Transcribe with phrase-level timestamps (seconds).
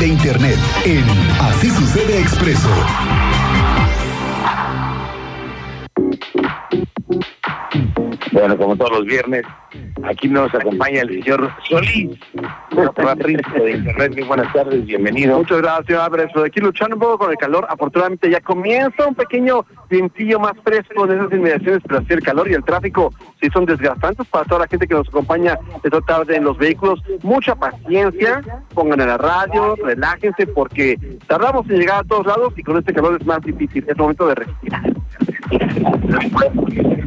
[0.00, 0.56] de internet
[0.86, 1.04] en
[1.40, 2.68] Así sucede expreso.
[8.32, 9.42] Bueno, como todos los viernes,
[10.04, 12.18] aquí nos acompaña el señor Solís,
[12.70, 14.12] de Internet.
[14.14, 15.38] Muy buenas tardes, bienvenido.
[15.38, 16.30] Muchas gracias, Álvarez.
[16.36, 17.66] Aquí luchando un poco con el calor.
[17.68, 22.48] Afortunadamente ya comienza un pequeño vientillo más fresco de esas inmediaciones, pero así el calor
[22.50, 26.36] y el tráfico sí son desgastantes para toda la gente que nos acompaña esta tarde
[26.36, 27.02] en los vehículos.
[27.22, 28.42] Mucha paciencia,
[28.74, 32.92] pongan en la radio, relájense, porque tardamos en llegar a todos lados y con este
[32.92, 33.84] calor es más difícil.
[33.88, 34.82] Es momento de respirar.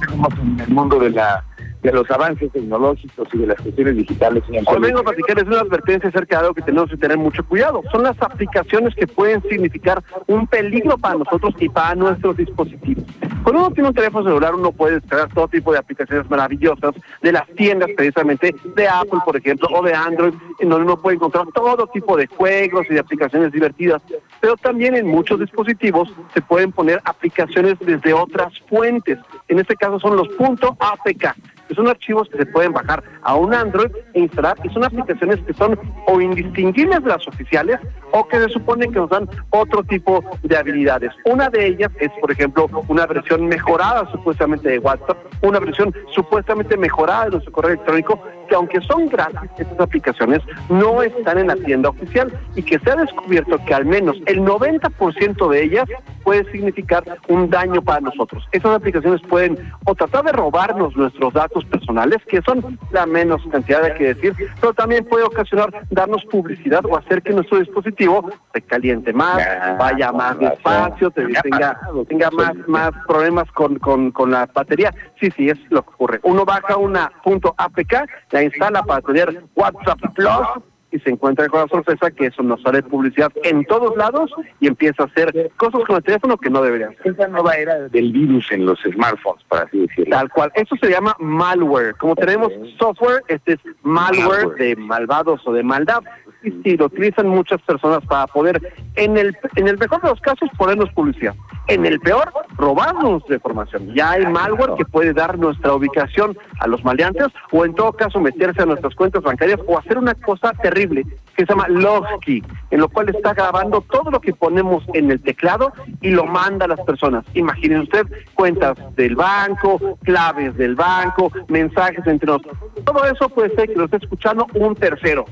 [0.00, 1.44] Estamos en el mundo de la
[1.82, 4.42] de los avances tecnológicos y de las cuestiones digitales.
[4.66, 7.82] Hoy vengo a platicarles una advertencia acerca de algo que tenemos que tener mucho cuidado.
[7.92, 13.04] Son las aplicaciones que pueden significar un peligro para nosotros y para nuestros dispositivos.
[13.42, 17.32] Cuando uno tiene un teléfono celular, uno puede descargar todo tipo de aplicaciones maravillosas de
[17.32, 21.46] las tiendas, precisamente de Apple, por ejemplo, o de Android, en donde uno puede encontrar
[21.54, 24.02] todo tipo de juegos y de aplicaciones divertidas.
[24.40, 29.18] Pero también en muchos dispositivos se pueden poner aplicaciones desde otras fuentes.
[29.48, 31.34] En este caso son los .apk
[31.74, 35.52] son archivos que se pueden bajar a un Android e instalar y son aplicaciones que
[35.54, 37.78] son o indistinguibles de las oficiales
[38.12, 41.12] o que se supone que nos dan otro tipo de habilidades.
[41.24, 46.76] Una de ellas es, por ejemplo, una versión mejorada supuestamente de WhatsApp, una versión supuestamente
[46.76, 51.56] mejorada de nuestro correo electrónico, que aunque son gratis, estas aplicaciones no están en la
[51.56, 55.88] tienda oficial y que se ha descubierto que al menos el 90% de ellas
[56.24, 58.46] puede significar un daño para nosotros.
[58.52, 63.82] Esas aplicaciones pueden o tratar de robarnos nuestros datos personales, que son la menos cantidad
[63.82, 68.62] de que decir, pero también puede ocasionar darnos publicidad o hacer que nuestro dispositivo se
[68.62, 69.38] caliente más,
[69.78, 74.92] vaya más despacio, tenga, tenga más, más problemas con, con, con la batería.
[75.20, 76.20] Sí, sí, es lo que ocurre.
[76.22, 78.06] Uno baja una punto APK,
[78.38, 82.62] la instala para tener WhatsApp Plus y se encuentra con la sorpresa que eso nos
[82.62, 86.62] sale publicidad en todos lados y empieza a hacer cosas con el teléfono que no
[86.62, 86.96] deberían.
[87.04, 90.16] Esa nueva era del virus en los smartphones, para así decirlo.
[90.16, 90.50] Tal cual.
[90.54, 91.94] Eso se llama malware.
[91.96, 96.00] Como tenemos software, este es malware, de malvados o de maldad.
[96.42, 100.20] Y sí, lo utilizan muchas personas para poder, en el, en el mejor de los
[100.20, 101.34] casos, ponernos publicidad.
[101.66, 103.94] En el peor, robarnos de información.
[103.94, 108.20] Ya hay malware que puede dar nuestra ubicación a los maleantes o en todo caso
[108.20, 112.42] meterse a nuestras cuentas bancarias o hacer una cosa terrible que se llama Logsky,
[112.72, 116.64] en lo cual está grabando todo lo que ponemos en el teclado y lo manda
[116.64, 117.24] a las personas.
[117.34, 122.58] Imaginen usted cuentas del banco, claves del banco, mensajes entre nosotros.
[122.84, 125.26] Todo eso puede ser que lo esté escuchando un tercero.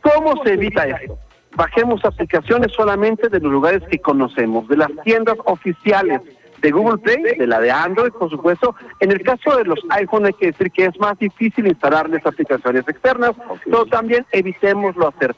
[0.00, 1.18] ¿Cómo se evita eso?
[1.56, 6.20] Bajemos aplicaciones solamente de los lugares que conocemos, de las tiendas oficiales
[6.62, 8.74] de Google Play, de la de Android, por supuesto.
[9.00, 12.88] En el caso de los iPhone hay que decir que es más difícil instalarles aplicaciones
[12.88, 13.32] externas,
[13.64, 15.34] pero también evitémoslo hacer.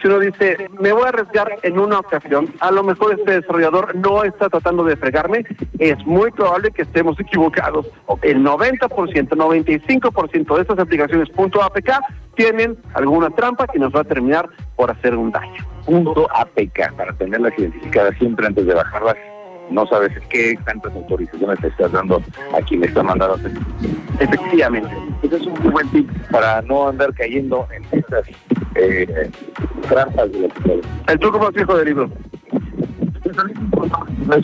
[0.00, 3.94] Si uno dice, me voy a arriesgar en una ocasión, a lo mejor este desarrollador
[3.94, 5.46] no está tratando de fregarme,
[5.78, 7.86] es muy probable que estemos equivocados.
[8.20, 11.90] El 90%, 95% de estas aplicaciones .apk
[12.34, 15.64] tienen alguna trampa que nos va a terminar por hacer un daño.
[15.86, 19.16] APK, para tenerlas identificadas siempre antes de bajarlas
[19.70, 22.22] no sabes qué tantas autorizaciones te estás dando
[22.54, 23.38] a quien está mandando.
[24.20, 24.90] Efectivamente.
[25.22, 28.26] Ese es un buen tip para no andar cayendo en estas
[28.74, 29.30] eh,
[29.88, 32.10] trampas de la El truco más viejo del libro.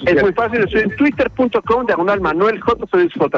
[0.07, 2.87] Es muy fácil, estoy en twitter.com diagonal Manuel J.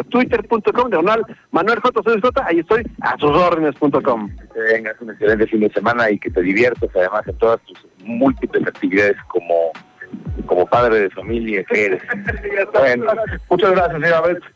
[0.04, 2.44] Twitter.com diagonal Manuel J.
[2.44, 4.30] Ahí estoy a sus órdenes.com.
[4.52, 7.86] Que tengas un excelente fin de semana y que te diviertas además en todas tus
[8.04, 9.63] múltiples actividades como
[10.46, 12.02] como padre de familia que eres.
[12.72, 13.06] bueno,
[13.48, 14.22] muchas gracias, señora.
[14.22, 14.52] Muchas